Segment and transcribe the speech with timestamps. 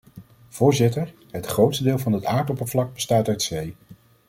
[0.49, 3.75] Voorzitter, het grootste deel van het aardoppervlak bestaat uit zee.